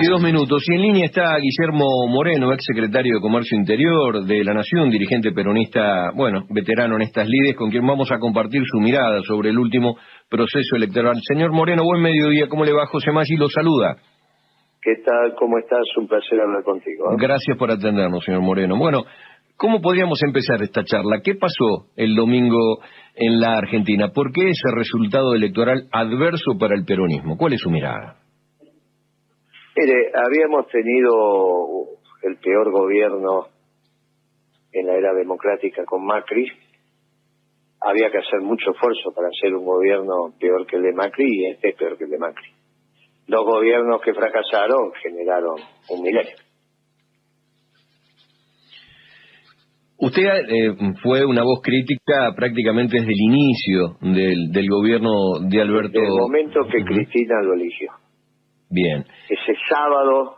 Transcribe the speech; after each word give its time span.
22 0.00 0.22
minutos. 0.22 0.64
Y 0.66 0.76
en 0.76 0.80
línea 0.80 1.04
está 1.04 1.36
Guillermo 1.36 1.84
Moreno, 2.08 2.54
ex 2.54 2.64
secretario 2.64 3.16
de 3.16 3.20
Comercio 3.20 3.58
Interior 3.58 4.24
de 4.24 4.42
la 4.44 4.54
Nación, 4.54 4.88
dirigente 4.88 5.30
peronista, 5.30 6.10
bueno, 6.14 6.46
veterano 6.48 6.96
en 6.96 7.02
estas 7.02 7.28
lides, 7.28 7.54
con 7.54 7.70
quien 7.70 7.86
vamos 7.86 8.10
a 8.10 8.18
compartir 8.18 8.62
su 8.64 8.80
mirada 8.80 9.20
sobre 9.24 9.50
el 9.50 9.58
último 9.58 9.96
proceso 10.30 10.76
electoral. 10.76 11.16
Señor 11.20 11.52
Moreno, 11.52 11.82
buen 11.84 12.00
mediodía. 12.00 12.48
¿Cómo 12.48 12.64
le 12.64 12.72
va? 12.72 12.86
José 12.86 13.12
Maggi 13.12 13.36
lo 13.36 13.50
saluda. 13.50 13.96
¿Qué 14.80 15.02
tal? 15.04 15.34
¿Cómo 15.38 15.58
estás? 15.58 15.84
Un 15.98 16.08
placer 16.08 16.40
hablar 16.40 16.64
contigo. 16.64 17.12
¿eh? 17.12 17.16
Gracias 17.18 17.58
por 17.58 17.70
atendernos, 17.70 18.24
señor 18.24 18.40
Moreno. 18.40 18.78
Bueno, 18.78 19.04
¿cómo 19.58 19.82
podríamos 19.82 20.22
empezar 20.22 20.62
esta 20.62 20.82
charla? 20.82 21.20
¿Qué 21.22 21.34
pasó 21.34 21.88
el 21.96 22.16
domingo 22.16 22.78
en 23.16 23.38
la 23.38 23.58
Argentina? 23.58 24.08
¿Por 24.14 24.32
qué 24.32 24.48
ese 24.48 24.74
resultado 24.74 25.34
electoral 25.34 25.88
adverso 25.92 26.56
para 26.58 26.74
el 26.74 26.86
peronismo? 26.86 27.36
¿Cuál 27.36 27.52
es 27.52 27.60
su 27.60 27.68
mirada? 27.68 28.19
Mire, 29.76 30.10
habíamos 30.14 30.66
tenido 30.68 32.00
el 32.22 32.36
peor 32.38 32.70
gobierno 32.72 33.46
en 34.72 34.86
la 34.86 34.94
era 34.94 35.14
democrática 35.14 35.84
con 35.84 36.04
Macri. 36.04 36.46
Había 37.80 38.10
que 38.10 38.18
hacer 38.18 38.40
mucho 38.40 38.72
esfuerzo 38.72 39.12
para 39.14 39.28
hacer 39.28 39.54
un 39.54 39.64
gobierno 39.64 40.34
peor 40.38 40.66
que 40.66 40.76
el 40.76 40.82
de 40.82 40.92
Macri 40.92 41.26
y 41.26 41.46
este 41.52 41.70
es 41.70 41.76
peor 41.76 41.96
que 41.96 42.04
el 42.04 42.10
de 42.10 42.18
Macri. 42.18 42.50
Dos 43.26 43.44
gobiernos 43.44 44.00
que 44.02 44.12
fracasaron 44.12 44.92
generaron 45.02 45.56
un 45.88 46.02
milenio. 46.02 46.34
Usted 49.98 50.22
eh, 50.22 50.74
fue 51.02 51.24
una 51.26 51.42
voz 51.42 51.60
crítica 51.62 52.34
prácticamente 52.34 52.96
desde 52.96 53.12
el 53.12 53.20
inicio 53.20 53.98
del, 54.00 54.50
del 54.50 54.68
gobierno 54.68 55.10
de 55.48 55.60
Alberto. 55.60 55.92
Desde 55.92 56.06
el 56.06 56.20
momento 56.20 56.60
que 56.72 56.82
Cristina 56.84 57.42
lo 57.42 57.54
eligió. 57.54 57.92
Bien. 58.72 59.04
Ese 59.28 59.56
sábado 59.68 60.36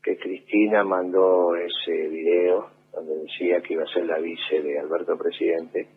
que 0.00 0.16
Cristina 0.16 0.84
mandó 0.84 1.56
ese 1.56 2.08
video 2.08 2.70
donde 2.92 3.16
decía 3.22 3.60
que 3.60 3.74
iba 3.74 3.82
a 3.82 3.92
ser 3.92 4.06
la 4.06 4.20
vice 4.20 4.62
de 4.62 4.78
Alberto 4.78 5.18
Presidente, 5.18 5.88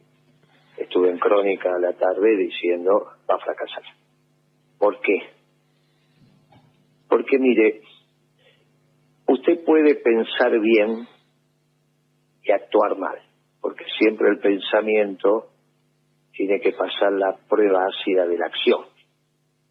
estuve 0.75 1.11
en 1.11 1.19
crónica 1.19 1.69
a 1.69 1.79
la 1.79 1.93
tarde 1.93 2.35
diciendo 2.35 3.11
va 3.29 3.35
a 3.35 3.39
fracasar. 3.39 3.83
¿Por 4.79 4.99
qué? 5.01 5.19
Porque 7.07 7.37
mire, 7.37 7.81
usted 9.27 9.63
puede 9.63 9.97
pensar 9.97 10.59
bien 10.59 11.07
y 12.41 12.51
actuar 12.51 12.97
mal, 12.97 13.19
porque 13.61 13.85
siempre 13.99 14.29
el 14.29 14.39
pensamiento 14.39 15.49
tiene 16.31 16.59
que 16.59 16.71
pasar 16.71 17.11
la 17.11 17.37
prueba 17.47 17.85
ácida 17.85 18.25
de 18.25 18.37
la 18.39 18.47
acción 18.47 18.94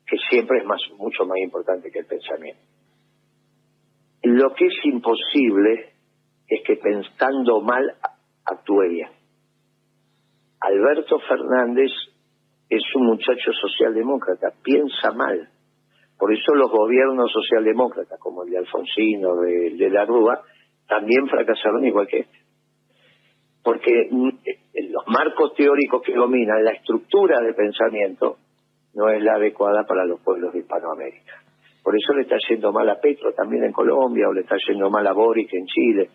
que 0.06 0.16
siempre 0.30 0.58
es 0.58 0.64
más, 0.64 0.80
mucho 0.98 1.24
más 1.24 1.38
importante 1.38 1.90
que 1.90 2.00
el 2.00 2.06
pensamiento. 2.06 2.60
Lo 4.22 4.54
que 4.54 4.66
es 4.66 4.84
imposible 4.84 5.92
es 6.48 6.62
que 6.66 6.76
pensando 6.76 7.60
mal 7.60 7.94
actúe 8.44 8.88
bien. 8.88 9.10
Alberto 10.60 11.18
Fernández 11.28 11.90
es 12.70 12.82
un 12.94 13.06
muchacho 13.06 13.52
socialdemócrata, 13.52 14.52
piensa 14.62 15.12
mal. 15.12 15.48
Por 16.18 16.32
eso 16.32 16.54
los 16.54 16.70
gobiernos 16.70 17.30
socialdemócratas, 17.32 18.18
como 18.18 18.44
el 18.44 18.50
de 18.50 18.58
Alfonsino, 18.58 19.36
de, 19.36 19.74
de 19.76 19.90
la 19.90 20.04
Rúa, 20.06 20.40
también 20.88 21.26
fracasaron 21.28 21.84
igual 21.84 22.06
que 22.06 22.20
este. 22.20 22.38
Porque 23.62 24.08
los 24.10 25.06
marcos 25.06 25.54
teóricos 25.54 26.02
que 26.02 26.14
dominan 26.14 26.64
la 26.64 26.72
estructura 26.72 27.40
de 27.40 27.54
pensamiento 27.54 28.38
no 28.94 29.08
es 29.10 29.22
la 29.22 29.34
adecuada 29.34 29.84
para 29.84 30.04
los 30.04 30.20
pueblos 30.20 30.52
de 30.52 30.60
Hispanoamérica. 30.60 31.42
Por 31.82 31.94
eso 31.96 32.14
le 32.14 32.22
está 32.22 32.36
yendo 32.48 32.72
mal 32.72 32.88
a 32.88 32.98
Petro 32.98 33.32
también 33.34 33.64
en 33.64 33.72
Colombia, 33.72 34.28
o 34.28 34.32
le 34.32 34.40
está 34.40 34.56
yendo 34.66 34.88
mal 34.88 35.06
a 35.06 35.12
Boric 35.12 35.52
en 35.52 35.66
Chile. 35.66 36.10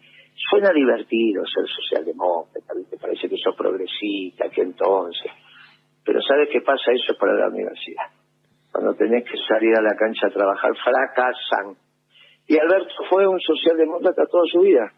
Suena 0.50 0.72
divertido 0.74 1.44
ser 1.46 1.66
socialdemócrata, 1.68 2.74
te 2.90 2.98
parece 2.98 3.30
que 3.30 3.38
sos 3.38 3.56
progresista, 3.56 4.50
que 4.50 4.62
entonces. 4.62 5.31
Pero 6.03 6.22
¿sabes 6.22 6.50
qué 6.52 6.62
pasa? 6.62 6.92
Eso 6.92 7.14
es 7.14 7.18
para 7.20 7.34
la 7.34 7.50
universidad. 7.50 8.06
Cuando 8.72 8.96
tenés 8.96 9.26
que 9.26 9.38
salir 9.48 9.76
a 9.78 9.82
la 9.82 9.96
cancha 9.96 10.28
a 10.28 10.32
trabajar, 10.32 10.72
fracasan. 10.84 11.76
Y 12.48 12.58
Alberto 12.58 12.94
fue 13.09 13.28
un 13.28 13.40
socialdemócrata 13.40 14.26
toda 14.26 14.46
su 14.52 14.62
vida. 14.62 14.92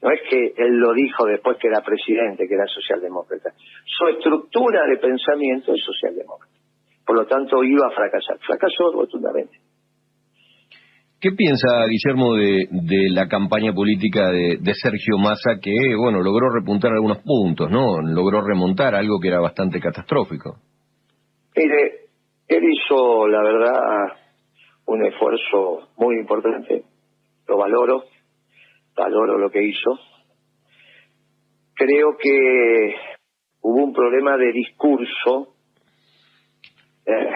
No 0.00 0.10
es 0.10 0.20
que 0.28 0.54
él 0.56 0.78
lo 0.78 0.94
dijo 0.94 1.26
después 1.26 1.58
que 1.58 1.68
era 1.68 1.82
presidente, 1.82 2.48
que 2.48 2.54
era 2.54 2.66
socialdemócrata. 2.66 3.52
Su 3.84 4.06
estructura 4.08 4.86
de 4.86 4.96
pensamiento 4.96 5.74
es 5.74 5.84
socialdemócrata 5.84 6.51
por 7.06 7.16
lo 7.16 7.26
tanto 7.26 7.62
iba 7.64 7.86
a 7.86 7.94
fracasar. 7.94 8.38
Fracasó 8.46 8.92
rotundamente. 8.92 9.58
¿Qué 11.22 11.30
piensa 11.30 11.68
Guillermo 11.88 12.34
de, 12.34 12.66
de 12.68 13.10
la 13.10 13.28
campaña 13.28 13.72
política 13.72 14.28
de, 14.28 14.74
Sergio 14.74 15.18
Massa 15.18 15.60
que, 15.62 15.70
bueno, 15.96 16.20
logró 16.20 16.50
repuntar 16.50 16.90
algunos 16.90 17.18
puntos, 17.18 17.70
¿no? 17.70 18.02
Logró 18.02 18.40
remontar 18.40 18.96
algo 18.96 19.20
que 19.20 19.28
era 19.28 19.38
bastante 19.38 19.78
catastrófico. 19.78 20.56
Mire, 21.56 22.08
él 22.48 22.64
hizo, 22.64 23.28
la 23.28 23.40
verdad, 23.40 23.78
un 24.86 25.06
esfuerzo 25.06 25.90
muy 25.96 26.16
importante. 26.16 26.82
Lo 27.46 27.56
valoro, 27.56 28.02
valoro 28.96 29.38
lo 29.38 29.48
que 29.48 29.62
hizo. 29.62 29.96
Creo 31.74 32.16
que 32.20 32.94
hubo 33.60 33.84
un 33.84 33.92
problema 33.92 34.36
de 34.36 34.50
discurso 34.50 35.51
eh, 37.06 37.30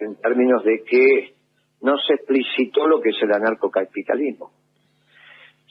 en 0.00 0.16
términos 0.16 0.64
de 0.64 0.82
que 0.84 1.34
no 1.82 1.96
se 1.98 2.14
explicitó 2.14 2.86
lo 2.86 3.00
que 3.00 3.10
es 3.10 3.16
el 3.22 3.32
anarcocapitalismo. 3.32 4.50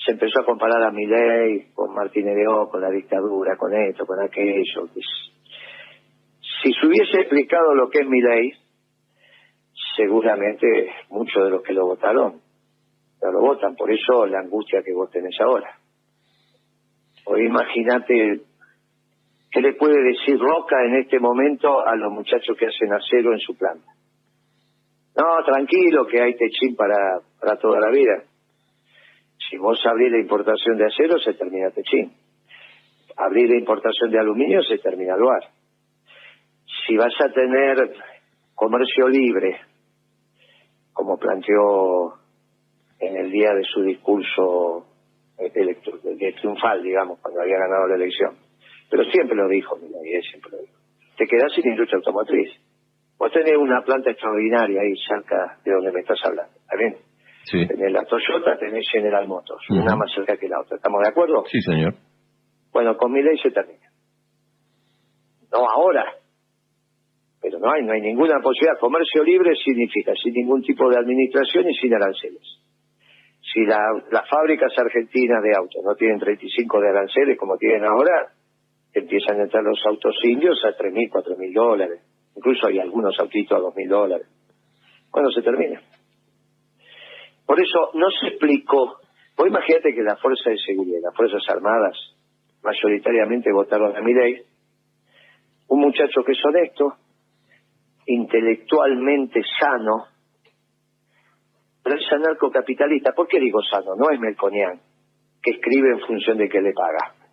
Se 0.06 0.12
empezó 0.12 0.42
a 0.42 0.46
comparar 0.46 0.84
a 0.84 0.92
Milei 0.92 1.72
con 1.74 1.94
Martín 1.94 2.28
Ereó, 2.28 2.70
con 2.70 2.82
la 2.82 2.90
dictadura, 2.90 3.58
con 3.58 3.74
esto, 3.74 4.06
con 4.06 4.22
aquello. 4.22 4.88
Si 6.62 6.74
se 6.74 6.88
hubiese 6.88 7.22
explicado 7.22 7.74
lo 7.74 7.90
que 7.90 8.00
es 8.00 8.08
Milei, 8.08 8.52
seguramente 9.96 10.92
muchos 11.10 11.44
de 11.44 11.50
los 11.50 11.64
que 11.64 11.74
lo 11.74 11.88
votaron 11.88 12.46
no 13.22 13.32
lo 13.32 13.42
votan. 13.42 13.76
Por 13.76 13.92
eso 13.92 14.26
la 14.26 14.40
angustia 14.40 14.84
que 14.84 14.94
vos 14.94 15.10
tenés 15.10 15.36
ahora. 15.42 15.80
O 17.26 17.38
imagínate 17.38 18.42
¿Qué 19.56 19.62
le 19.62 19.72
puede 19.76 20.04
decir 20.04 20.38
Roca 20.38 20.76
en 20.84 20.98
este 20.98 21.18
momento 21.18 21.80
a 21.80 21.96
los 21.96 22.12
muchachos 22.12 22.58
que 22.60 22.66
hacen 22.66 22.92
acero 22.92 23.32
en 23.32 23.40
su 23.40 23.58
planta? 23.58 23.88
No, 25.16 25.46
tranquilo, 25.46 26.06
que 26.08 26.22
hay 26.22 26.36
techín 26.36 26.76
para, 26.76 27.22
para 27.40 27.56
toda 27.56 27.80
la 27.80 27.90
vida. 27.90 28.24
Si 29.50 29.56
vos 29.56 29.80
abrís 29.86 30.12
la 30.12 30.20
importación 30.20 30.78
de 30.78 30.88
acero, 30.88 31.18
se 31.20 31.36
termina 31.36 31.72
techín. 31.72 32.12
Abrir 33.16 33.50
la 33.50 33.58
importación 33.58 34.12
de 34.12 34.20
aluminio, 34.20 34.62
se 34.62 34.78
termina 34.80 35.16
luar. 35.16 35.40
Si 36.86 36.98
vas 36.98 37.14
a 37.22 37.32
tener 37.32 37.96
comercio 38.56 39.08
libre, 39.08 39.58
como 40.92 41.18
planteó 41.18 42.16
en 43.00 43.16
el 43.16 43.32
día 43.32 43.54
de 43.54 43.64
su 43.64 43.84
discurso 43.84 44.86
de 45.38 46.34
triunfal, 46.42 46.84
digamos, 46.84 47.20
cuando 47.22 47.40
había 47.40 47.58
ganado 47.58 47.88
la 47.88 47.96
elección, 47.96 48.45
pero 48.90 49.04
siempre 49.06 49.36
lo 49.36 49.48
dijo, 49.48 49.78
y 49.78 50.22
siempre 50.22 50.52
lo 50.52 50.58
dijo. 50.60 50.74
Te 51.18 51.26
quedás 51.26 51.54
sin 51.54 51.68
industria 51.68 51.98
automotriz. 51.98 52.52
Vos 53.18 53.32
tenés 53.32 53.58
una 53.58 53.82
planta 53.82 54.12
extraordinaria 54.12 54.82
ahí 54.82 54.94
cerca 55.08 55.58
de 55.64 55.72
donde 55.72 55.92
me 55.92 56.02
estás 56.02 56.20
hablando, 56.26 56.54
¿está 56.60 56.78
bien? 56.78 56.98
Sí. 57.46 57.66
Tenés 57.68 57.92
la 57.92 58.04
Toyota, 58.04 58.58
tenés 58.58 58.86
General 58.92 59.28
Motors, 59.28 59.70
una 59.70 59.96
más 59.96 60.12
cerca 60.14 60.36
que 60.36 60.50
la 60.50 60.60
otra. 60.60 60.78
¿Estamos 60.78 61.02
de 61.02 61.10
acuerdo? 61.10 61.44
Sí, 61.50 61.62
señor. 61.62 61.94
Bueno, 62.74 62.98
con 62.98 63.12
mi 63.12 63.22
ley 63.22 63.38
se 63.38 63.52
termina. 63.52 63.90
No 65.52 65.70
ahora, 65.70 66.04
pero 67.42 67.60
no 67.60 67.72
hay, 67.72 67.84
no 67.84 67.94
hay 67.94 68.02
ninguna 68.02 68.42
posibilidad. 68.42 68.80
Comercio 68.80 69.24
libre 69.24 69.54
significa 69.64 70.14
sin 70.22 70.34
ningún 70.34 70.64
tipo 70.64 70.90
de 70.90 70.98
administración 70.98 71.70
y 71.70 71.76
sin 71.76 71.94
aranceles. 71.94 72.42
Si 73.54 73.64
la, 73.64 73.78
las 74.12 74.28
fábricas 74.28 74.74
argentinas 74.76 75.44
de 75.44 75.52
autos 75.56 75.84
no 75.86 75.94
tienen 75.94 76.20
35 76.20 76.82
de 76.82 76.90
aranceles 76.90 77.38
como 77.38 77.56
tienen 77.58 77.86
ahora, 77.86 78.34
empiezan 79.00 79.40
a 79.40 79.44
entrar 79.44 79.64
los 79.64 79.80
autos 79.86 80.16
indios 80.24 80.64
a 80.66 80.76
tres 80.76 80.94
mil, 80.94 81.10
cuatro 81.10 81.36
mil 81.38 81.54
dólares. 81.54 82.02
Incluso 82.36 82.68
hay 82.68 82.80
algunos 82.80 83.18
autitos 83.20 83.58
a 83.58 83.62
dos 83.62 83.76
mil 83.76 83.90
dólares. 83.90 84.28
¿Cuándo 85.12 85.32
se 85.32 85.42
termina? 85.42 85.82
Por 87.46 87.62
eso 87.62 87.92
no 87.94 88.10
se 88.10 88.28
explicó. 88.30 89.00
Vos 89.38 89.48
imagínate 89.48 89.94
que 89.94 90.02
la 90.02 90.16
Fuerza 90.16 90.50
de 90.50 90.58
Seguridad, 90.58 91.00
las 91.04 91.16
Fuerzas 91.16 91.44
Armadas, 91.50 91.96
mayoritariamente 92.64 93.52
votaron 93.52 93.96
a 93.96 94.02
mi 94.02 94.14
ley. 94.14 94.42
Un 95.68 95.82
muchacho 95.82 96.24
que 96.26 96.32
es 96.32 96.46
honesto, 96.46 96.94
intelectualmente 98.06 99.42
sano, 99.60 100.06
pero 101.84 101.98
es 101.98 102.12
anarcocapitalista. 102.12 103.12
¿Por 103.14 103.28
qué 103.28 103.40
digo 103.40 103.62
sano? 103.62 103.96
No 103.96 104.10
es 104.10 104.20
Melconian, 104.20 104.80
que 105.42 105.52
escribe 105.52 105.90
en 105.92 106.00
función 106.00 106.38
de 106.38 106.50
que 106.50 106.62
le 106.62 106.74
paga. 106.74 107.25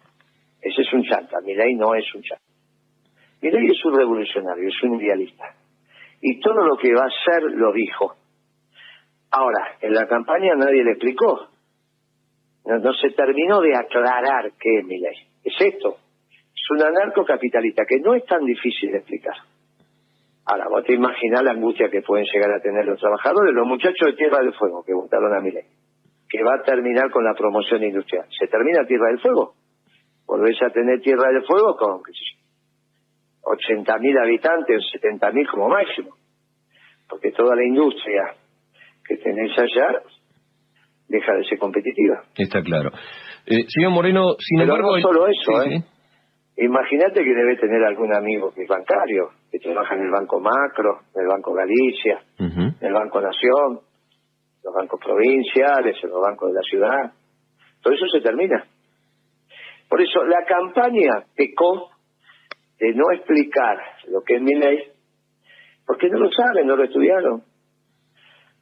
Ese 0.62 0.82
es 0.82 0.92
un 0.92 1.02
chanta, 1.02 1.40
ley 1.40 1.74
no 1.74 1.94
es 1.94 2.04
un 2.14 2.22
chanta. 2.22 2.44
ley 3.40 3.66
es 3.66 3.84
un 3.84 3.98
revolucionario, 3.98 4.68
es 4.68 4.82
un 4.84 5.00
idealista. 5.00 5.56
Y 6.20 6.38
todo 6.38 6.64
lo 6.64 6.76
que 6.76 6.94
va 6.94 7.02
a 7.02 7.08
hacer 7.08 7.42
lo 7.50 7.72
dijo. 7.72 8.14
Ahora, 9.32 9.76
en 9.80 9.92
la 9.92 10.06
campaña 10.06 10.54
nadie 10.54 10.84
le 10.84 10.92
explicó. 10.92 11.48
No, 12.64 12.92
se 12.94 13.10
terminó 13.10 13.60
de 13.60 13.74
aclarar 13.74 14.52
qué 14.60 14.78
es 14.78 14.84
mi 14.84 14.98
ley. 14.98 15.16
Es 15.42 15.54
esto. 15.60 15.96
Es 16.30 16.70
un 16.70 16.80
anarcocapitalista 16.80 17.82
que 17.88 17.98
no 17.98 18.14
es 18.14 18.24
tan 18.24 18.44
difícil 18.44 18.92
de 18.92 18.98
explicar. 18.98 19.34
Ahora, 20.44 20.68
vos 20.68 20.84
te 20.84 20.94
imaginás 20.94 21.42
la 21.42 21.52
angustia 21.52 21.88
que 21.90 22.02
pueden 22.02 22.26
llegar 22.32 22.52
a 22.52 22.60
tener 22.60 22.84
los 22.84 23.00
trabajadores, 23.00 23.52
los 23.52 23.66
muchachos 23.66 24.06
de 24.06 24.12
Tierra 24.12 24.38
del 24.38 24.54
Fuego 24.54 24.84
que 24.84 24.94
votaron 24.94 25.34
a 25.34 25.40
mi 25.40 25.50
ley, 25.50 25.64
que 26.28 26.44
va 26.44 26.54
a 26.54 26.62
terminar 26.62 27.10
con 27.10 27.24
la 27.24 27.34
promoción 27.34 27.82
industrial. 27.82 28.26
¿Se 28.38 28.46
termina 28.46 28.86
Tierra 28.86 29.08
del 29.08 29.20
Fuego? 29.20 29.54
Volvés 30.32 30.56
a 30.62 30.70
tener 30.70 30.98
Tierra 31.02 31.28
del 31.28 31.44
Fuego 31.44 31.76
con, 31.76 32.02
qué 32.02 32.12
sé 32.12 32.24
yo, 32.24 32.40
80.000 33.42 34.22
habitantes, 34.22 34.80
70.000 34.98 35.50
como 35.50 35.68
máximo. 35.68 36.16
Porque 37.06 37.32
toda 37.32 37.54
la 37.54 37.62
industria 37.62 38.34
que 39.06 39.18
tenés 39.18 39.52
allá 39.58 40.00
deja 41.06 41.34
de 41.34 41.44
ser 41.44 41.58
competitiva. 41.58 42.22
Está 42.34 42.62
claro. 42.62 42.92
Eh, 43.44 43.66
señor 43.68 43.90
Moreno, 43.90 44.36
sin 44.38 44.62
embargo... 44.62 44.96
no 44.96 45.02
solo 45.02 45.26
eso, 45.26 45.64
¿eh? 45.64 45.84
Imagínate 46.56 47.22
que 47.22 47.34
debe 47.34 47.56
tener 47.56 47.84
algún 47.84 48.14
amigo 48.14 48.54
que 48.54 48.62
es 48.62 48.68
bancario, 48.68 49.32
que 49.50 49.58
trabaja 49.58 49.96
en 49.96 50.02
el 50.02 50.10
Banco 50.10 50.40
Macro, 50.40 51.00
en 51.14 51.22
el 51.22 51.28
Banco 51.28 51.52
Galicia, 51.52 52.22
en 52.38 52.76
el 52.80 52.92
Banco 52.94 53.20
Nación, 53.20 53.80
los 54.64 54.74
bancos 54.74 54.98
provinciales, 54.98 55.96
en 56.02 56.08
los 56.08 56.22
bancos 56.22 56.48
de 56.48 56.54
la 56.54 56.62
ciudad. 56.62 57.12
Todo 57.82 57.92
eso 57.92 58.06
se 58.06 58.20
termina. 58.22 58.64
Por 59.92 60.00
eso 60.00 60.24
la 60.24 60.42
campaña 60.46 61.26
pecó 61.36 61.90
de 62.78 62.94
no 62.94 63.12
explicar 63.12 63.76
lo 64.08 64.22
que 64.22 64.36
es 64.36 64.40
mi 64.40 64.54
ley, 64.54 64.84
porque 65.86 66.08
no 66.08 66.18
lo 66.18 66.30
saben, 66.32 66.66
no 66.66 66.76
lo 66.76 66.84
estudiaron, 66.84 67.42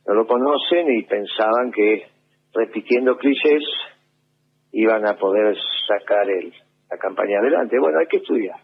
no 0.09 0.15
lo 0.15 0.27
conocen 0.27 0.91
y 0.93 1.05
pensaban 1.05 1.71
que 1.71 2.09
repitiendo 2.53 3.17
clichés 3.17 3.63
iban 4.73 5.07
a 5.07 5.15
poder 5.15 5.57
sacar 5.87 6.29
el, 6.29 6.53
la 6.91 6.99
campaña 6.99 7.39
adelante. 7.39 7.79
Bueno, 7.79 8.01
hay 8.01 8.09
que 8.09 8.17
estudiar. 8.17 8.57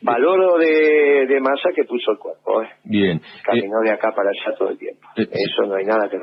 Valoro 0.00 0.58
de, 0.58 1.26
de 1.28 1.40
masa 1.40 1.70
que 1.72 1.84
puso 1.84 2.10
el 2.10 2.18
cuerpo. 2.18 2.62
¿eh? 2.62 2.68
Bien. 2.82 3.20
Caminó 3.44 3.78
de 3.84 3.92
acá 3.92 4.10
para 4.12 4.30
allá 4.30 4.58
todo 4.58 4.70
el 4.70 4.78
tiempo. 4.78 5.06
Eh, 5.14 5.28
Eso 5.30 5.66
no 5.66 5.76
hay 5.76 5.84
nada 5.84 6.10
que 6.10 6.18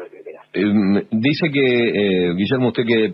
Eh, 0.51 0.65
dice 1.11 1.47
que, 1.53 1.61
eh, 1.61 2.33
Guillermo, 2.33 2.69
usted 2.69 2.83
que 2.83 3.13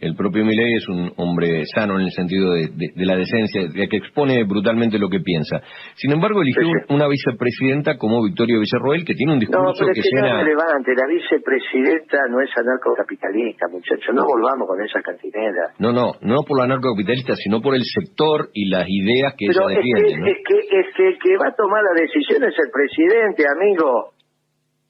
el, 0.00 0.14
propio 0.14 0.44
Milei 0.44 0.74
es 0.74 0.88
un 0.88 1.12
hombre 1.16 1.64
sano 1.74 1.98
en 1.98 2.06
el 2.06 2.12
sentido 2.12 2.52
de, 2.52 2.70
la 2.96 3.16
decencia, 3.16 3.66
de 3.66 3.88
que 3.88 3.96
expone 3.96 4.44
brutalmente 4.44 4.98
lo 4.98 5.08
que 5.08 5.18
piensa. 5.18 5.60
Sin 5.96 6.12
embargo, 6.12 6.42
eligió 6.42 6.62
una 6.90 7.08
vicepresidenta 7.08 7.98
como 7.98 8.22
Victoria 8.22 8.58
Villarroel, 8.58 9.04
que 9.04 9.14
tiene 9.14 9.32
un 9.32 9.40
discurso 9.40 9.62
no, 9.62 9.72
pero 9.74 9.92
que, 9.92 10.00
es 10.00 10.10
que 10.10 10.20
no 10.20 10.26
es 10.26 10.46
relevante. 10.46 10.94
La 10.94 11.06
vicepresidenta 11.10 12.18
no 12.30 12.40
es 12.40 12.50
anarcocapitalista, 12.56 13.66
muchachos. 13.68 14.14
No 14.14 14.24
volvamos 14.24 14.68
con 14.68 14.80
esa 14.80 15.02
cantinera. 15.02 15.74
No, 15.78 15.92
no, 15.92 16.14
no 16.22 16.46
por 16.46 16.58
la 16.58 16.64
anarcocapitalista, 16.64 17.34
sino 17.34 17.60
por 17.60 17.74
el 17.74 17.82
sector 17.82 18.50
y 18.54 18.70
las 18.70 18.86
ideas 18.86 19.34
que 19.36 19.46
ella 19.46 19.66
defiende. 19.66 20.30
Es, 20.30 20.38
que, 20.46 20.58
es 20.58 20.86
que 20.94 21.08
el 21.08 21.18
que 21.18 21.36
va 21.36 21.48
a 21.50 21.54
tomar 21.54 21.82
la 21.82 22.00
decisión 22.00 22.44
es 22.44 22.54
el 22.54 22.70
presidente, 22.70 23.42
amigo. 23.42 24.14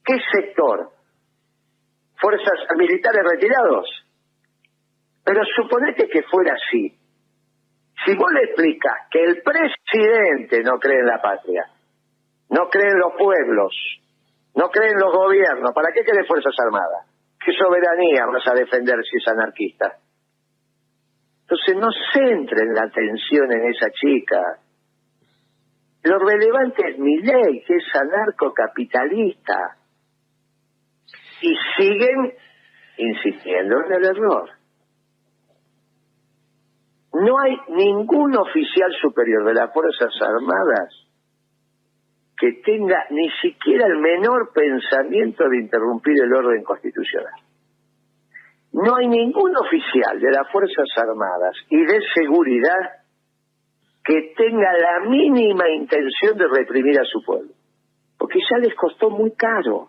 ¿Qué 0.05 0.15
sector? 0.31 0.95
¿Fuerzas 2.19 2.59
militares 2.77 3.23
retirados? 3.31 3.87
Pero 5.25 5.43
suponete 5.57 6.09
que 6.09 6.23
fuera 6.23 6.55
así. 6.55 6.97
Si 8.05 8.15
vos 8.15 8.31
le 8.33 8.45
explicas 8.45 8.95
que 9.11 9.25
el 9.25 9.43
presidente 9.43 10.63
no 10.63 10.79
cree 10.79 11.01
en 11.01 11.07
la 11.07 11.21
patria, 11.21 11.67
no 12.51 12.69
cree 12.69 12.91
en 12.91 12.99
los 12.99 13.13
pueblos, 13.19 13.75
no 14.55 14.69
cree 14.71 14.91
en 14.91 14.99
los 14.99 15.13
gobiernos, 15.13 15.73
¿para 15.75 15.93
qué 15.93 16.05
quiere 16.05 16.27
Fuerzas 16.27 16.55
Armadas? 16.59 17.07
¿Qué 17.45 17.53
soberanía 17.53 18.27
vas 18.27 18.47
a 18.47 18.55
defender 18.55 18.97
si 19.05 19.17
es 19.17 19.29
anarquista? 19.29 19.99
Entonces 21.43 21.77
no 21.77 21.89
centren 22.13 22.75
la 22.75 22.83
atención 22.85 23.53
en 23.53 23.71
esa 23.71 23.91
chica. 23.91 24.59
Lo 26.03 26.19
relevante 26.19 26.91
es 26.91 26.99
mi 26.99 27.19
ley, 27.19 27.63
que 27.65 27.77
es 27.77 27.85
anarcocapitalista. 27.95 29.77
Y 31.43 31.55
siguen 31.77 32.33
insistiendo 32.99 33.77
en 33.85 33.93
el 33.93 34.05
error. 34.05 34.50
No 37.12 37.38
hay 37.38 37.56
ningún 37.69 38.37
oficial 38.37 38.93
superior 39.00 39.44
de 39.44 39.55
las 39.55 39.73
Fuerzas 39.73 40.12
Armadas 40.21 41.06
que 42.38 42.53
tenga 42.65 43.05
ni 43.11 43.31
siquiera 43.41 43.87
el 43.87 43.99
menor 43.99 44.53
pensamiento 44.53 45.49
de 45.49 45.59
interrumpir 45.59 46.15
el 46.23 46.35
orden 46.35 46.62
constitucional. 46.62 47.41
No 48.73 48.97
hay 48.97 49.09
ningún 49.09 49.56
oficial 49.56 50.21
de 50.21 50.31
las 50.31 50.50
Fuerzas 50.53 50.87
Armadas 50.97 51.56
y 51.71 51.82
de 51.82 51.99
seguridad 52.15 52.97
que 54.05 54.35
tenga 54.37 54.73
la 54.75 55.09
mínima 55.09 55.69
intención 55.71 56.37
de 56.37 56.47
reprimir 56.47 57.00
a 57.00 57.05
su 57.05 57.25
pueblo. 57.25 57.53
Porque 58.19 58.39
ya 58.50 58.59
les 58.59 58.75
costó 58.75 59.11
muy 59.11 59.32
caro. 59.32 59.89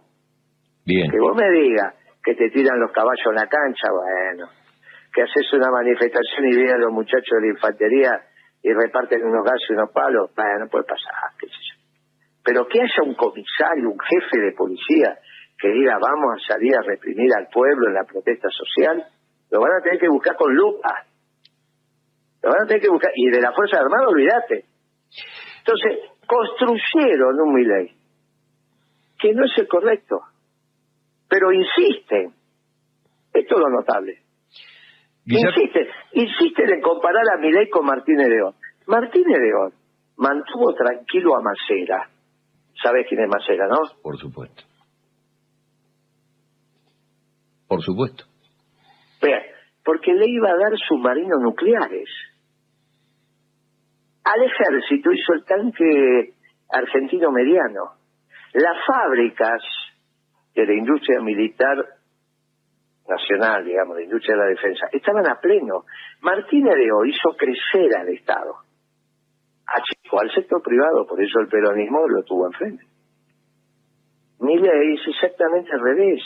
Que 0.87 1.19
vos 1.19 1.35
me 1.35 1.49
digas 1.51 1.93
que 2.23 2.35
te 2.35 2.49
tiran 2.49 2.79
los 2.79 2.91
caballos 2.91 3.27
en 3.27 3.35
la 3.35 3.47
cancha, 3.47 3.87
bueno. 3.91 4.49
Que 5.13 5.23
haces 5.23 5.51
una 5.53 5.69
manifestación 5.71 6.47
y 6.47 6.55
vienen 6.55 6.79
los 6.81 6.91
muchachos 6.91 7.39
de 7.39 7.41
la 7.41 7.53
infantería 7.53 8.11
y 8.63 8.73
reparten 8.73 9.23
unos 9.23 9.43
gases 9.43 9.69
y 9.69 9.73
unos 9.73 9.91
palos, 9.91 10.31
bueno, 10.35 10.59
no 10.59 10.67
puede 10.67 10.85
pasar, 10.85 11.31
qué 11.39 11.47
sé 11.47 11.53
yo. 11.53 11.75
Pero 12.43 12.67
que 12.67 12.81
haya 12.81 13.03
un 13.03 13.15
comisario, 13.15 13.89
un 13.89 13.99
jefe 13.99 14.39
de 14.39 14.51
policía 14.53 15.19
que 15.59 15.69
diga 15.69 15.97
vamos 15.99 16.35
a 16.35 16.53
salir 16.53 16.75
a 16.75 16.81
reprimir 16.81 17.31
al 17.35 17.47
pueblo 17.47 17.87
en 17.87 17.93
la 17.93 18.03
protesta 18.03 18.47
social, 18.49 19.03
lo 19.51 19.59
van 19.59 19.71
a 19.79 19.81
tener 19.81 19.99
que 19.99 20.09
buscar 20.09 20.35
con 20.35 20.53
lupa 20.53 21.07
lo 22.47 22.53
van 22.53 22.63
a 22.63 22.67
tener 22.67 22.81
que 22.81 22.89
buscar. 22.89 23.11
Y 23.15 23.29
de 23.29 23.41
la 23.41 23.51
Fuerza 23.51 23.77
Armada, 23.79 24.07
olvídate. 24.07 24.65
Entonces, 25.59 25.99
construyeron 26.25 27.39
un 27.41 27.53
Miley 27.53 27.95
que 29.19 29.33
no 29.33 29.45
es 29.45 29.51
el 29.57 29.67
correcto, 29.67 30.21
pero 31.27 31.51
insisten. 31.51 32.33
Esto 33.33 33.55
es 33.55 33.61
lo 33.61 33.69
notable. 33.69 34.21
Insisten, 35.25 35.87
insisten 36.13 36.69
en 36.69 36.81
comparar 36.81 37.23
a 37.35 37.41
Miley 37.41 37.69
con 37.69 37.85
Martínez 37.85 38.27
León. 38.29 38.55
Martínez 38.87 39.37
León 39.39 39.73
mantuvo 40.15 40.73
tranquilo 40.73 41.35
a 41.35 41.41
Macera. 41.41 42.09
¿Sabes 42.81 43.05
quién 43.09 43.21
es 43.21 43.27
Macera, 43.27 43.67
no? 43.67 43.79
Por 44.01 44.17
supuesto. 44.17 44.63
Por 47.67 47.81
supuesto. 47.81 48.23
Vean, 49.21 49.41
porque 49.83 50.13
le 50.13 50.25
iba 50.29 50.49
a 50.49 50.57
dar 50.57 50.77
submarinos 50.87 51.39
nucleares. 51.41 52.09
Al 54.23 54.43
ejército 54.43 55.11
hizo 55.11 55.33
el 55.33 55.43
tanque 55.45 56.33
argentino 56.69 57.31
mediano. 57.31 57.97
Las 58.53 58.77
fábricas 58.85 59.61
de 60.61 60.67
la 60.67 60.73
industria 60.73 61.21
militar 61.21 61.77
nacional, 63.07 63.63
digamos, 63.63 63.97
de 63.97 64.03
industria 64.03 64.35
de 64.35 64.43
la 64.43 64.49
defensa, 64.49 64.87
estaban 64.91 65.27
a 65.27 65.39
pleno. 65.39 65.85
Martínez 66.21 66.75
de 66.75 66.91
hoy 66.91 67.11
hizo 67.11 67.35
crecer 67.37 67.95
al 67.97 68.09
Estado, 68.09 68.55
achicó 69.65 70.21
al 70.21 70.31
sector 70.31 70.61
privado, 70.61 71.05
por 71.07 71.21
eso 71.21 71.39
el 71.39 71.47
peronismo 71.47 72.07
lo 72.07 72.23
tuvo 72.23 72.47
enfrente. 72.47 72.83
Miller 74.39 74.75
es 74.93 75.01
exactamente 75.07 75.71
al 75.73 75.81
revés. 75.81 76.21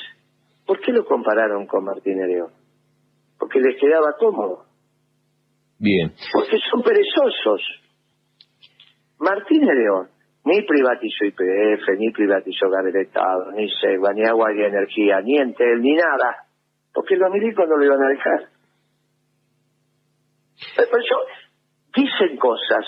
¿Por 0.65 0.79
qué 0.79 0.91
lo 0.91 1.05
compararon 1.05 1.65
con 1.65 1.85
Martínez 1.85 2.27
de 2.27 2.41
hoy? 2.41 2.51
porque 3.41 3.59
les 3.59 3.75
quedaba 3.81 4.13
cómodo. 4.19 4.65
Bien. 5.79 6.13
Porque 6.31 6.57
son 6.69 6.83
perezosos. 6.83 7.61
Martínez 9.17 9.75
León 9.75 10.09
ni 10.43 10.61
privatizó 10.63 11.25
IPF, 11.25 11.87
ni 11.97 12.11
privatizó 12.11 12.65
Estado, 12.93 13.51
ni 13.51 13.69
SEGUA, 13.69 14.13
ni 14.13 14.25
Agua 14.25 14.53
y 14.53 14.63
Energía, 14.63 15.21
ni 15.21 15.37
Entel, 15.37 15.81
ni 15.81 15.93
nada. 15.93 16.45
Porque 16.93 17.15
los 17.15 17.31
milicos 17.31 17.67
no 17.69 17.77
lo 17.77 17.85
iban 17.85 18.03
a 18.03 18.09
dejar. 18.09 18.49
Por 20.89 20.99
eso 20.99 21.15
dicen 21.95 22.37
cosas 22.37 22.85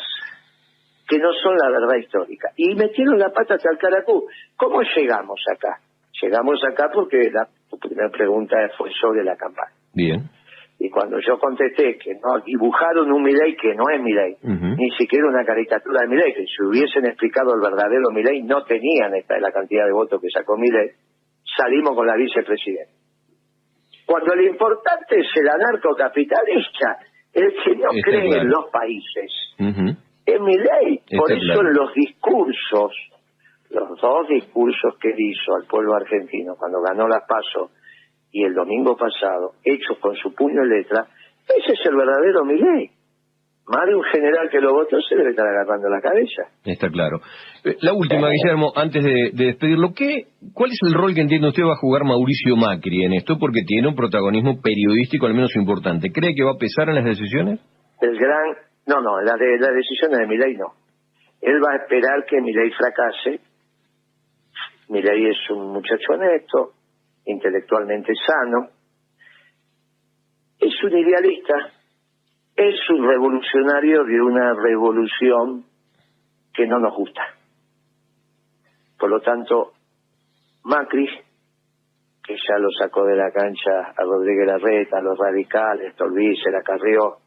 que 1.08 1.20
no 1.20 1.32
son 1.34 1.56
la 1.58 1.70
verdad 1.70 1.98
histórica. 1.98 2.50
Y 2.56 2.74
metieron 2.76 3.20
la 3.20 3.30
pata 3.30 3.56
hasta 3.56 3.70
el 3.72 3.78
caracú. 3.78 4.28
¿Cómo 4.58 4.82
llegamos 4.96 5.40
acá? 5.52 5.80
Llegamos 6.22 6.60
acá 6.64 6.90
porque 6.94 7.30
la 7.32 7.48
primera 7.80 8.10
pregunta 8.10 8.56
fue 8.78 8.90
sobre 9.00 9.24
la 9.24 9.36
campaña. 9.36 9.76
Bien. 9.94 10.30
Y 10.84 10.90
cuando 10.90 11.18
yo 11.26 11.40
contesté 11.40 11.98
que 11.98 12.12
no 12.16 12.44
dibujaron 12.46 13.10
un 13.10 13.24
Milei 13.24 13.56
que 13.56 13.74
no 13.74 13.86
es 13.90 14.02
Milei, 14.02 14.36
ni 14.44 14.92
siquiera 14.98 15.30
una 15.30 15.46
caricatura 15.46 16.02
de 16.02 16.08
Milei, 16.10 16.34
que 16.34 16.44
si 16.44 16.62
hubiesen 16.62 17.06
explicado 17.06 17.56
el 17.56 17.62
verdadero 17.62 18.12
Milei 18.12 18.44
no 18.44 18.66
tenían 18.66 19.16
esta 19.16 19.40
la 19.40 19.54
cantidad 19.54 19.86
de 19.86 19.94
votos 19.94 20.20
que 20.20 20.28
sacó 20.28 20.58
Milei, 20.58 20.92
salimos 21.56 21.96
con 21.96 22.06
la 22.06 22.18
vicepresidenta. 22.18 22.92
Cuando 24.06 24.36
lo 24.36 24.44
importante 24.44 25.22
es 25.22 25.28
el 25.40 25.48
anarcocapitalista, 25.48 27.00
el 27.32 27.54
que 27.64 27.76
no 27.78 27.90
cree 28.04 28.42
en 28.42 28.50
los 28.50 28.66
países, 28.70 29.32
es 30.26 30.42
Milei. 30.42 31.00
Por 31.18 31.32
eso 31.32 31.62
en 31.62 31.74
los 31.76 31.94
discursos 31.94 32.92
los 33.70 34.02
dos 34.02 34.28
discursos 34.28 34.98
que 35.00 35.16
hizo 35.18 35.56
al 35.56 35.66
pueblo 35.66 35.96
argentino 35.96 36.56
cuando 36.58 36.82
ganó 36.82 37.08
la 37.08 37.24
PASO 37.26 37.72
y 38.34 38.44
el 38.44 38.54
domingo 38.56 38.98
pasado, 38.98 39.54
hechos 39.64 39.98
con 40.00 40.16
su 40.16 40.34
puño 40.34 40.66
y 40.66 40.70
letra, 40.70 41.06
ese 41.48 41.74
es 41.74 41.80
el 41.86 41.96
verdadero 41.96 42.44
Milei. 42.44 42.90
Más 43.66 43.88
de 43.88 43.96
un 43.96 44.04
general 44.04 44.50
que 44.50 44.60
lo 44.60 44.74
votó 44.74 45.00
se 45.08 45.16
debe 45.16 45.30
estar 45.30 45.48
agarrando 45.48 45.88
la 45.88 46.02
cabeza. 46.02 46.44
Está 46.66 46.90
claro. 46.90 47.22
Eh, 47.64 47.78
la 47.80 47.94
última, 47.94 48.28
Guillermo, 48.30 48.74
antes 48.76 49.02
de, 49.02 49.32
despedirlo, 49.32 49.94
¿qué, 49.96 50.28
¿cuál 50.54 50.72
es 50.72 50.80
el 50.86 50.94
rol 50.94 51.14
que 51.14 51.22
entiende 51.22 51.48
usted 51.48 51.64
va 51.64 51.74
a 51.74 51.80
jugar 51.80 52.04
Mauricio 52.04 52.58
Macri 52.58 53.06
en 53.06 53.14
esto? 53.14 53.38
Porque 53.40 53.62
tiene 53.66 53.88
un 53.88 53.96
protagonismo 53.96 54.60
periodístico 54.62 55.28
al 55.28 55.36
menos 55.36 55.56
importante. 55.56 56.12
¿Cree 56.12 56.36
que 56.36 56.44
va 56.44 56.52
a 56.52 56.60
pesar 56.60 56.90
en 56.90 56.96
las 56.96 57.06
decisiones? 57.06 57.62
El 58.02 58.18
gran... 58.18 58.58
No, 58.86 59.00
no, 59.00 59.22
la 59.22 59.38
de 59.38 59.58
las 59.60 59.74
decisiones 59.76 60.20
de 60.20 60.28
Milei 60.28 60.58
no. 60.58 60.74
Él 61.40 61.56
va 61.64 61.74
a 61.74 61.84
esperar 61.84 62.26
que 62.28 62.42
Milei 62.42 62.70
fracase. 62.72 63.40
Milei 64.90 65.30
es 65.30 65.50
un 65.52 65.72
muchacho 65.72 66.14
honesto, 66.14 66.74
intelectualmente 67.26 68.14
sano, 68.26 68.70
es 70.60 70.84
un 70.84 70.98
idealista, 70.98 71.56
es 72.56 72.90
un 72.90 73.08
revolucionario 73.08 74.04
de 74.04 74.22
una 74.22 74.54
revolución 74.54 75.66
que 76.54 76.68
no 76.68 76.80
nos 76.80 76.96
gusta. 76.96 77.22
Por 78.98 79.10
lo 79.10 79.20
tanto, 79.22 79.74
Macri, 80.64 81.08
que 82.24 82.36
ya 82.36 82.58
lo 82.58 82.70
sacó 82.72 83.06
de 83.06 83.18
la 83.18 83.32
cancha 83.32 83.94
a 83.98 84.04
Rodríguez 84.04 84.48
Larreta, 84.48 85.00
a 85.00 85.02
los 85.02 85.18
radicales, 85.18 85.96
Tolbice, 85.96 86.52
la 86.52 86.62
carrió, 86.62 87.18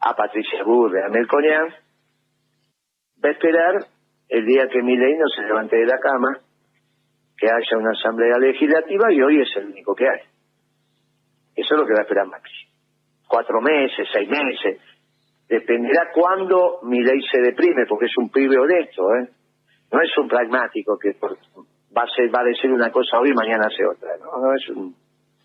a 0.00 0.16
Patricia 0.16 0.64
Burre, 0.64 1.04
a 1.04 1.08
Melconian, 1.08 1.68
va 3.22 3.28
a 3.28 3.32
esperar 3.32 3.86
el 4.28 4.46
día 4.46 4.66
que 4.68 4.82
Milei 4.82 5.16
no 5.16 5.28
se 5.28 5.42
levante 5.42 5.76
de 5.76 5.86
la 5.86 5.98
cama, 5.98 6.38
que 7.40 7.46
haya 7.46 7.78
una 7.78 7.92
asamblea 7.92 8.36
legislativa 8.38 9.10
y 9.10 9.22
hoy 9.22 9.40
es 9.40 9.48
el 9.56 9.68
único 9.68 9.94
que 9.94 10.06
hay. 10.06 10.20
Eso 11.56 11.74
es 11.74 11.80
lo 11.80 11.86
que 11.86 11.94
va 11.94 12.00
a 12.00 12.02
esperar 12.02 12.26
Macri. 12.26 12.52
Cuatro 13.26 13.62
meses, 13.62 14.06
seis 14.12 14.28
meses. 14.28 14.78
Dependerá 15.48 16.10
cuándo 16.12 16.80
mi 16.82 17.02
ley 17.02 17.18
se 17.32 17.40
deprime, 17.40 17.86
porque 17.88 18.06
es 18.06 18.16
un 18.18 18.30
pibe 18.30 18.58
honesto, 18.58 19.02
¿eh? 19.14 19.30
No 19.90 20.02
es 20.02 20.16
un 20.18 20.28
pragmático 20.28 20.98
que 20.98 21.16
va 21.18 22.02
a, 22.02 22.06
ser, 22.14 22.32
va 22.32 22.42
a 22.42 22.44
decir 22.44 22.70
una 22.70 22.92
cosa 22.92 23.18
hoy 23.18 23.30
y 23.30 23.34
mañana 23.34 23.66
hace 23.66 23.86
otra. 23.86 24.16
No, 24.18 24.38
no 24.38 24.54
es 24.54 24.68
un, 24.68 24.94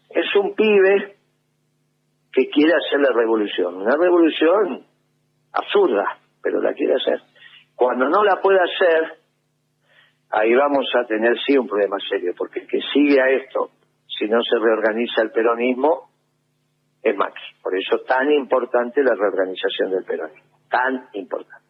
es 0.10 0.36
un 0.36 0.54
pibe 0.54 1.16
que 2.34 2.50
quiere 2.50 2.74
hacer 2.74 3.00
la 3.00 3.14
revolución. 3.16 3.78
Una 3.78 3.96
revolución 3.96 4.86
absurda, 5.54 6.20
pero 6.44 6.62
la 6.62 6.74
quiere 6.74 6.96
hacer. 6.96 7.22
Cuando 7.74 8.10
no 8.10 8.24
la 8.24 8.42
pueda 8.42 8.60
hacer, 8.64 9.25
ahí 10.32 10.54
vamos 10.54 10.86
a 10.96 11.06
tener 11.06 11.38
sí 11.46 11.58
un 11.58 11.68
problema 11.68 11.98
serio, 12.10 12.34
porque 12.38 12.62
el 12.62 12.68
que 12.68 12.80
sigue 12.94 13.22
a 13.22 13.30
esto 13.30 13.72
si 14.08 14.28
no 14.28 14.42
se 14.42 14.58
reorganiza 14.58 15.22
el 15.22 15.32
peronismo, 15.32 16.10
es 17.04 17.16
Macri. 17.16 17.44
Por 17.62 17.78
eso 17.78 18.00
tan 18.08 18.32
importante 18.32 19.04
la 19.04 19.14
reorganización 19.14 19.92
del 19.92 20.06
peronismo, 20.06 20.58
tan 20.70 21.10
importante. 21.14 21.66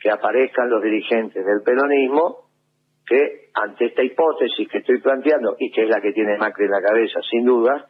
Que 0.00 0.10
aparezcan 0.10 0.68
los 0.70 0.82
dirigentes 0.82 1.44
del 1.44 1.62
peronismo 1.64 2.48
que 3.06 3.48
ante 3.54 3.86
esta 3.86 4.02
hipótesis 4.02 4.68
que 4.68 4.78
estoy 4.78 5.00
planteando 5.00 5.56
y 5.58 5.70
que 5.70 5.84
es 5.84 5.88
la 5.88 6.00
que 6.00 6.12
tiene 6.12 6.36
Macri 6.36 6.66
en 6.66 6.72
la 6.72 6.82
cabeza, 6.82 7.20
sin 7.30 7.44
duda, 7.44 7.86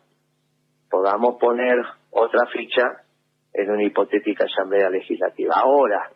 podamos 0.88 1.36
poner 1.40 1.76
otra 2.10 2.46
ficha 2.46 3.02
en 3.52 3.70
una 3.70 3.82
hipotética 3.82 4.44
asamblea 4.44 4.88
legislativa. 4.90 5.54
Ahora, 5.56 6.10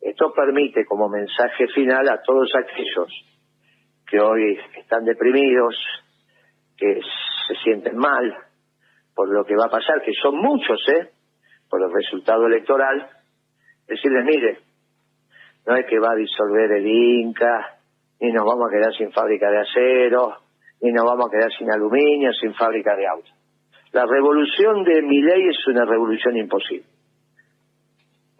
esto 0.00 0.32
permite 0.32 0.84
como 0.84 1.08
mensaje 1.08 1.66
final 1.74 2.08
a 2.08 2.22
todos 2.22 2.50
aquellos 2.54 3.08
que 4.06 4.20
hoy 4.20 4.58
están 4.76 5.04
deprimidos, 5.04 5.74
que 6.76 7.00
se 7.46 7.54
sienten 7.62 7.96
mal 7.96 8.36
por 9.14 9.28
lo 9.28 9.44
que 9.44 9.56
va 9.56 9.64
a 9.66 9.70
pasar, 9.70 10.00
que 10.02 10.12
son 10.22 10.36
muchos, 10.36 10.80
¿eh? 10.88 11.10
Por 11.68 11.82
el 11.82 11.92
resultado 11.92 12.46
electoral, 12.46 13.08
decirles, 13.88 14.24
mire, 14.24 14.58
no 15.66 15.74
es 15.74 15.86
que 15.86 15.98
va 15.98 16.12
a 16.12 16.14
disolver 16.14 16.70
el 16.72 16.86
Inca, 16.86 17.78
ni 18.20 18.30
nos 18.30 18.44
vamos 18.44 18.68
a 18.68 18.72
quedar 18.72 18.94
sin 18.94 19.12
fábrica 19.12 19.50
de 19.50 19.58
acero, 19.58 20.36
ni 20.80 20.92
nos 20.92 21.04
vamos 21.04 21.26
a 21.26 21.30
quedar 21.30 21.50
sin 21.52 21.70
aluminio, 21.70 22.32
sin 22.32 22.54
fábrica 22.54 22.94
de 22.94 23.06
autos. 23.06 23.34
La 23.92 24.06
revolución 24.06 24.84
de 24.84 25.02
mi 25.02 25.20
ley 25.20 25.48
es 25.48 25.66
una 25.66 25.84
revolución 25.84 26.36
imposible. 26.36 26.86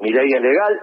Mi 0.00 0.10
ley 0.12 0.28
es 0.32 0.40
legal, 0.40 0.80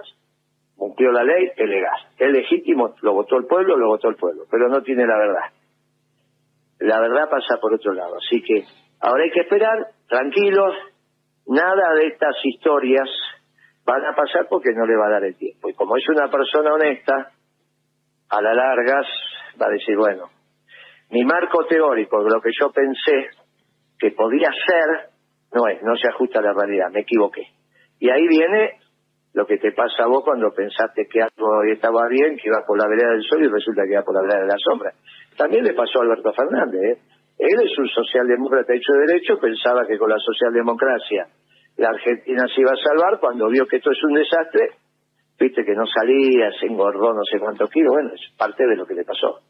cumplió 0.77 1.11
la 1.11 1.23
ley, 1.23 1.51
es 1.55 1.69
legal. 1.69 1.99
Es 2.17 2.31
legítimo, 2.31 2.95
lo 3.01 3.13
votó 3.13 3.37
el 3.37 3.45
pueblo, 3.45 3.77
lo 3.77 3.87
votó 3.87 4.09
el 4.09 4.15
pueblo, 4.15 4.43
pero 4.49 4.69
no 4.69 4.81
tiene 4.81 5.05
la 5.05 5.17
verdad 5.17 5.51
la 6.79 6.99
verdad 6.99 7.29
pasa 7.29 7.59
por 7.59 7.73
otro 7.73 7.93
lado. 7.93 8.17
Así 8.17 8.41
que 8.41 8.65
ahora 8.99 9.23
hay 9.23 9.31
que 9.31 9.41
esperar, 9.41 9.87
tranquilos, 10.07 10.73
nada 11.47 11.93
de 11.95 12.07
estas 12.07 12.35
historias 12.43 13.09
van 13.85 14.03
a 14.05 14.15
pasar 14.15 14.47
porque 14.49 14.73
no 14.73 14.85
le 14.85 14.95
va 14.95 15.07
a 15.07 15.11
dar 15.11 15.23
el 15.23 15.35
tiempo. 15.35 15.69
Y 15.69 15.73
como 15.73 15.97
es 15.97 16.07
una 16.09 16.29
persona 16.29 16.73
honesta, 16.73 17.31
a 18.29 18.41
la 18.41 18.53
largas 18.53 19.05
va 19.61 19.67
a 19.67 19.71
decir, 19.71 19.95
bueno, 19.95 20.29
mi 21.11 21.23
marco 21.23 21.65
teórico, 21.65 22.19
lo 22.23 22.41
que 22.41 22.49
yo 22.59 22.71
pensé 22.71 23.29
que 23.99 24.11
podía 24.11 24.49
ser, 24.49 25.09
no 25.53 25.67
es, 25.67 25.81
no 25.83 25.95
se 25.95 26.09
ajusta 26.09 26.39
a 26.39 26.41
la 26.41 26.53
realidad, 26.53 26.89
me 26.91 27.01
equivoqué. 27.01 27.43
Y 27.99 28.09
ahí 28.09 28.27
viene 28.27 28.79
lo 29.35 29.45
que 29.45 29.57
te 29.57 29.73
pasa 29.73 30.03
a 30.03 30.07
vos 30.07 30.23
cuando 30.23 30.49
pensaste 30.55 31.07
que 31.11 31.21
algo 31.21 31.61
estaba 31.67 32.07
bien, 32.07 32.37
que 32.37 32.47
iba 32.47 32.63
por 32.65 32.79
la 32.79 32.87
vereda 32.87 33.11
del 33.11 33.23
sol 33.23 33.43
y 33.43 33.49
resulta 33.49 33.83
que 33.83 33.91
iba 33.91 34.01
por 34.01 34.15
la 34.15 34.21
vereda 34.21 34.47
de 34.47 34.47
la 34.47 34.57
sombra. 34.57 34.93
También 35.35 35.65
le 35.65 35.73
pasó 35.73 35.99
a 35.99 36.03
Alberto 36.03 36.31
Fernández. 36.31 36.81
¿eh? 36.81 36.97
Él 37.39 37.59
es 37.59 37.77
un 37.77 37.87
socialdemócrata 37.89 38.73
hecho 38.73 38.93
de 38.93 39.11
derecho, 39.11 39.37
pensaba 39.37 39.85
que 39.85 39.97
con 39.97 40.09
la 40.09 40.19
socialdemocracia 40.19 41.27
la 41.75 41.89
Argentina 41.89 42.47
se 42.47 42.61
iba 42.61 42.71
a 42.71 42.79
salvar, 42.79 43.19
cuando 43.19 43.49
vio 43.49 43.67
que 43.67 43.75
esto 43.75 43.91
es 43.91 44.01
un 44.07 44.13
desastre, 44.13 44.69
viste 45.37 45.65
que 45.65 45.75
no 45.75 45.83
salía, 45.85 46.49
se 46.57 46.67
engordó 46.67 47.13
no 47.13 47.23
sé 47.29 47.37
cuántos 47.37 47.69
kilos, 47.69 47.91
bueno, 47.91 48.15
es 48.15 48.21
parte 48.37 48.65
de 48.65 48.77
lo 48.77 48.85
que 48.85 48.93
le 48.93 49.03
pasó. 49.03 49.41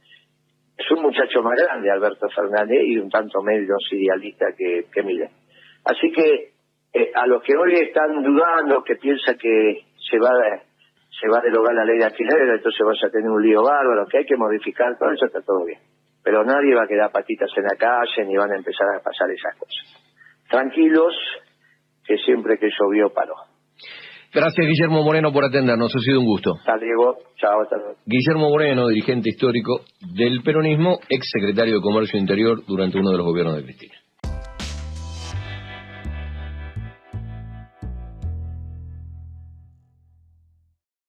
Es 0.76 0.90
un 0.90 1.04
muchacho 1.04 1.44
más 1.44 1.62
grande, 1.62 1.92
Alberto 1.92 2.28
Fernández, 2.36 2.82
y 2.84 2.98
un 2.98 3.12
tanto 3.12 3.40
menos 3.44 3.86
idealista 3.92 4.48
que, 4.58 4.88
que 4.92 5.30
Así 5.86 6.12
que 6.12 6.55
eh, 6.96 7.12
a 7.14 7.28
los 7.28 7.44
que 7.44 7.52
hoy 7.58 7.74
están 7.74 8.24
dudando, 8.24 8.82
que 8.84 8.96
piensan 8.96 9.38
que 9.38 9.84
se 10.00 10.18
va 10.18 10.30
a 10.30 10.64
se 11.20 11.30
va 11.30 11.40
a 11.40 11.42
derogar 11.42 11.74
la 11.74 11.86
ley 11.86 11.98
de 11.98 12.06
alquiler, 12.06 12.56
entonces 12.56 12.80
vas 12.86 13.04
a 13.04 13.10
tener 13.10 13.30
un 13.30 13.42
lío 13.42 13.64
bárbaro, 13.64 14.06
que 14.08 14.20
hay 14.20 14.26
que 14.26 14.36
modificar, 14.36 14.98
todo 14.98 15.12
eso 15.12 15.26
está 15.26 15.42
todo 15.42 15.66
bien. 15.66 15.80
Pero 16.24 16.44
nadie 16.44 16.76
va 16.76 16.84
a 16.84 16.88
quedar 16.88 17.12
patitas 17.12 17.50
en 17.56 17.64
la 17.64 17.78
calle 17.78 18.26
ni 18.26 18.36
van 18.36 18.52
a 18.52 18.58
empezar 18.58 18.88
a 18.96 19.04
pasar 19.04 19.30
esas 19.32 19.56
cosas. 19.56 20.04
Tranquilos, 20.50 21.14
que 22.06 22.18
siempre 22.18 22.58
que 22.58 22.68
llovió 22.68 23.10
paró. 23.14 23.36
Gracias, 24.34 24.68
Guillermo 24.68 25.04
Moreno, 25.04 25.32
por 25.32 25.46
atendernos. 25.46 25.96
Ha 25.96 26.00
sido 26.00 26.20
un 26.20 26.26
gusto. 26.26 26.56
Hasta 26.60 26.78
Diego. 26.78 27.18
Chao, 27.38 27.62
hasta 27.62 27.78
luego. 27.78 27.96
Guillermo 28.06 28.50
Moreno, 28.50 28.88
dirigente 28.88 29.30
histórico 29.30 29.82
del 30.14 30.42
peronismo, 30.44 31.00
ex 31.10 31.30
secretario 31.32 31.76
de 31.76 31.82
Comercio 31.82 32.20
Interior 32.20 32.66
durante 32.68 32.98
uno 33.00 33.12
de 33.12 33.18
los 33.18 33.26
gobiernos 33.26 33.56
de 33.56 33.64
Cristina. 33.64 34.05